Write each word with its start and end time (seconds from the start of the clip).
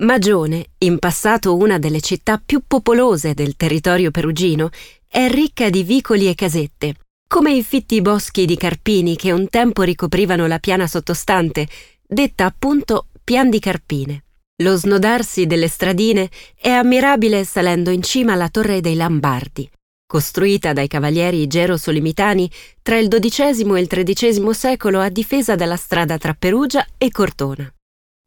Magione, 0.00 0.66
in 0.78 1.00
passato 1.00 1.56
una 1.56 1.80
delle 1.80 2.00
città 2.00 2.40
più 2.44 2.62
popolose 2.64 3.34
del 3.34 3.56
territorio 3.56 4.12
perugino, 4.12 4.70
è 5.08 5.28
ricca 5.28 5.70
di 5.70 5.82
vicoli 5.82 6.28
e 6.28 6.36
casette, 6.36 6.94
come 7.26 7.52
i 7.52 7.64
fitti 7.64 8.00
boschi 8.00 8.46
di 8.46 8.56
carpini 8.56 9.16
che 9.16 9.32
un 9.32 9.48
tempo 9.48 9.82
ricoprivano 9.82 10.46
la 10.46 10.60
piana 10.60 10.86
sottostante, 10.86 11.66
detta 12.06 12.44
appunto 12.44 13.08
Pian 13.24 13.50
di 13.50 13.58
Carpine. 13.58 14.22
Lo 14.62 14.76
snodarsi 14.76 15.46
delle 15.46 15.66
stradine 15.66 16.30
è 16.54 16.70
ammirabile 16.70 17.42
salendo 17.42 17.90
in 17.90 18.02
cima 18.02 18.34
alla 18.34 18.50
Torre 18.50 18.80
dei 18.80 18.94
Lambardi, 18.94 19.68
costruita 20.06 20.72
dai 20.72 20.86
cavalieri 20.86 21.48
gero-solimitani 21.48 22.48
tra 22.82 22.96
il 22.98 23.08
XII 23.08 23.76
e 23.76 23.80
il 23.80 23.88
XIII 23.88 24.54
secolo 24.54 25.00
a 25.00 25.08
difesa 25.08 25.56
della 25.56 25.76
strada 25.76 26.18
tra 26.18 26.34
Perugia 26.34 26.86
e 26.96 27.10
Cortona. 27.10 27.68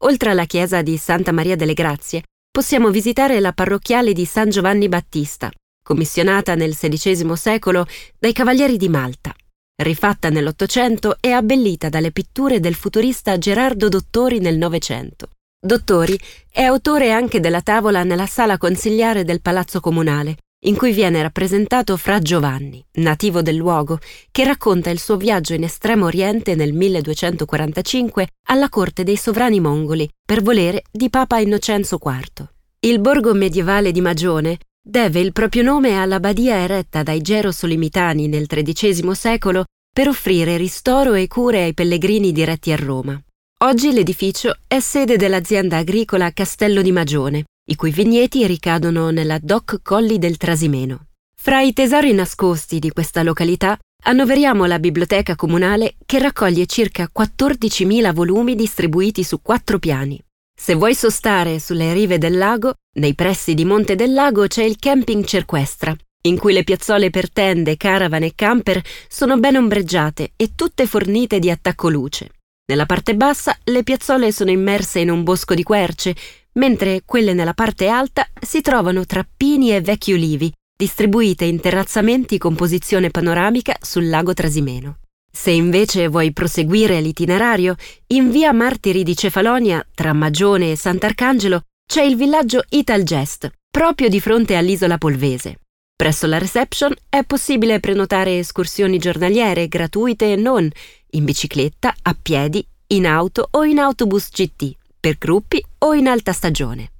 Oltre 0.04 0.31
alla 0.31 0.45
chiesa 0.45 0.81
di 0.81 0.97
Santa 0.97 1.31
Maria 1.31 1.55
delle 1.55 1.73
Grazie, 1.73 2.23
possiamo 2.49 2.89
visitare 2.89 3.39
la 3.39 3.53
parrocchiale 3.53 4.13
di 4.13 4.25
San 4.25 4.49
Giovanni 4.49 4.88
Battista, 4.88 5.52
commissionata 5.84 6.55
nel 6.55 6.75
XVI 6.75 7.35
secolo 7.35 7.85
dai 8.17 8.34
cavalieri 8.34 8.77
di 8.77 8.89
Malta. 8.89 9.34
Rifatta 9.81 10.30
nell'Ottocento 10.30 11.17
e 11.20 11.31
abbellita 11.31 11.89
dalle 11.89 12.11
pitture 12.11 12.59
del 12.59 12.75
futurista 12.75 13.38
Gerardo 13.38 13.89
Dottori 13.89 14.39
nel 14.39 14.58
Novecento. 14.58 15.30
Dottori 15.63 16.20
è 16.52 16.63
autore 16.63 17.11
anche 17.11 17.39
della 17.39 17.61
tavola 17.61 18.03
nella 18.03 18.25
sala 18.25 18.58
consigliare 18.58 19.23
del 19.23 19.41
Palazzo 19.41 19.80
Comunale, 19.80 20.38
in 20.65 20.75
cui 20.75 20.91
viene 20.91 21.21
rappresentato 21.21 21.97
Fra 21.97 22.20
Giovanni, 22.20 22.83
nativo 22.93 23.41
del 23.41 23.55
luogo, 23.55 23.99
che 24.29 24.43
racconta 24.43 24.89
il 24.89 24.99
suo 24.99 25.17
viaggio 25.17 25.53
in 25.53 25.63
Estremo 25.63 26.05
Oriente 26.05 26.55
nel 26.55 26.73
1245 26.73 28.27
alla 28.49 28.69
corte 28.69 29.03
dei 29.03 29.17
sovrani 29.17 29.59
mongoli 29.59 30.07
per 30.23 30.41
volere 30.43 30.83
di 30.91 31.09
Papa 31.09 31.39
Innocenzo 31.39 31.99
IV. 32.03 32.45
Il 32.81 32.99
borgo 32.99 33.33
medievale 33.33 33.91
di 33.91 34.02
Magione 34.02 34.59
deve 34.83 35.19
il 35.19 35.31
proprio 35.31 35.63
nome 35.63 35.99
alla 35.99 36.19
badia 36.19 36.55
eretta 36.55 37.03
dai 37.03 37.21
Gero-Solimitani 37.21 38.27
nel 38.27 38.47
XIII 38.47 39.16
secolo 39.16 39.66
per 39.93 40.08
offrire 40.08 40.58
ristoro 40.58 41.14
e 41.14 41.27
cure 41.27 41.64
ai 41.64 41.73
pellegrini 41.73 42.31
diretti 42.31 42.71
a 42.71 42.75
Roma. 42.75 43.19
Oggi 43.64 43.91
l'edificio 43.91 44.58
è 44.67 44.80
sede 44.80 45.17
dell'azienda 45.17 45.77
agricola 45.77 46.31
Castello 46.31 46.81
di 46.81 46.91
Magione, 46.91 47.43
i 47.72 47.75
cui 47.75 47.91
vigneti 47.91 48.45
ricadono 48.45 49.11
nella 49.11 49.39
Doc 49.41 49.80
Colli 49.81 50.19
del 50.19 50.36
Trasimeno. 50.36 51.05
Fra 51.33 51.61
i 51.61 51.72
tesori 51.72 52.11
nascosti 52.11 52.80
di 52.80 52.89
questa 52.89 53.23
località 53.23 53.80
annoveriamo 54.03 54.66
la 54.66 54.77
biblioteca 54.77 55.38
comunale 55.38 55.95
che 56.05 56.19
raccoglie 56.19 56.66
circa 56.66 57.09
14.000 57.17 58.14
volumi 58.14 58.55
distribuiti 58.55 59.23
su 59.23 59.42
quattro 59.42 59.80
piani. 59.80 60.22
Se 60.53 60.75
vuoi 60.75 60.94
sostare 60.94 61.59
sulle 61.59 61.94
rive 61.94 62.17
del 62.17 62.38
lago, 62.38 62.73
nei 62.95 63.16
pressi 63.16 63.53
di 63.53 63.64
Monte 63.64 63.95
del 63.95 64.11
Lago 64.11 64.47
c'è 64.47 64.64
il 64.64 64.75
camping 64.77 65.23
Cerquestra, 65.23 65.95
in 66.23 66.38
cui 66.38 66.52
le 66.52 66.66
piazzole 66.66 67.09
per 67.09 67.31
tende, 67.31 67.77
caravan 67.77 68.23
e 68.23 68.33
camper 68.36 68.81
sono 69.08 69.38
ben 69.38 69.55
ombreggiate 69.55 70.33
e 70.36 70.52
tutte 70.55 70.86
fornite 70.86 71.39
di 71.39 71.49
attacco 71.49 71.89
luce. 71.89 72.31
Nella 72.72 72.86
parte 72.86 73.16
bassa 73.16 73.58
le 73.66 73.83
piazzole 73.83 74.31
sono 74.31 74.49
immerse 74.52 74.99
in 74.99 75.09
un 75.09 75.23
bosco 75.23 75.53
di 75.53 75.64
querce, 75.64 76.16
mentre 76.53 77.02
quelle 77.05 77.33
nella 77.33 77.53
parte 77.53 77.88
alta 77.88 78.27
si 78.39 78.61
trovano 78.61 79.05
tra 79.05 79.25
pini 79.25 79.73
e 79.73 79.81
vecchi 79.81 80.13
ulivi, 80.13 80.52
distribuite 80.75 81.45
in 81.45 81.59
terrazzamenti 81.59 82.38
con 82.38 82.55
posizione 82.55 83.09
panoramica 83.09 83.77
sul 83.80 84.09
lago 84.09 84.33
Trasimeno. 84.33 84.97
Se 85.31 85.52
invece 85.52 86.08
vuoi 86.08 86.33
proseguire 86.33 86.99
l'itinerario, 86.99 87.75
in 88.08 88.31
via 88.31 88.52
Martiri 88.52 89.03
di 89.03 89.16
Cefalonia, 89.16 89.85
tra 89.93 90.11
Magione 90.11 90.71
e 90.71 90.75
Sant'Arcangelo, 90.75 91.61
c'è 91.85 92.02
il 92.03 92.17
villaggio 92.17 92.63
Italgest, 92.69 93.49
proprio 93.69 94.09
di 94.09 94.19
fronte 94.19 94.55
all'isola 94.55 94.97
Polvese. 94.97 95.59
Presso 95.95 96.25
la 96.25 96.38
reception 96.38 96.93
è 97.08 97.23
possibile 97.23 97.80
prenotare 97.80 98.39
escursioni 98.39 98.97
giornaliere 98.97 99.67
gratuite 99.67 100.33
e 100.33 100.36
non, 100.36 100.70
in 101.11 101.23
bicicletta, 101.23 101.93
a 102.02 102.17
piedi, 102.20 102.65
in 102.87 103.05
auto 103.05 103.47
o 103.52 103.64
in 103.64 103.80
autobus 103.80 104.30
GT, 104.31 104.76
per 105.02 105.17
gruppi 105.17 105.66
o 105.80 105.95
in 105.95 106.08
alta 106.08 106.32
stagione. 106.32 106.90